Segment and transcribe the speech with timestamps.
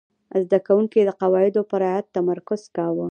[0.43, 3.07] زده کوونکي د قواعدو په رعایت تمرکز کاوه.